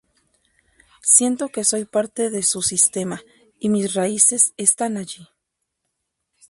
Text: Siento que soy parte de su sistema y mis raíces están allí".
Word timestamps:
Siento 1.03 1.49
que 1.49 1.63
soy 1.63 1.85
parte 1.85 2.31
de 2.31 2.41
su 2.41 2.63
sistema 2.63 3.21
y 3.59 3.69
mis 3.69 3.93
raíces 3.93 4.55
están 4.57 4.97
allí". 4.97 5.27